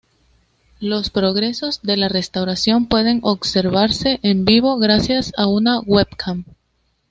[0.79, 6.43] Los progresos de la restauración pueden observarse en vivo gracias a una "webcam".